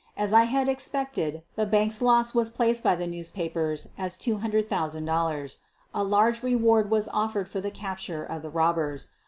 As 0.17 0.33
I 0.33 0.45
had 0.45 0.67
expected, 0.67 1.43
the 1.55 1.67
bank's 1.67 2.01
loss 2.01 2.33
was 2.33 2.49
placed 2.49 2.83
by 2.83 2.95
the 2.95 3.05
newspapers 3.05 3.89
at 3.99 4.09
$200, 4.13 4.67
000. 4.89 5.47
A 5.93 6.03
large 6.03 6.41
reward 6.41 6.89
was 6.89 7.07
offered 7.09 7.47
for 7.47 7.61
the 7.61 7.69
capture 7.69 8.23
of 8.23 8.41
the 8.41 8.49
robbers. 8.49 9.09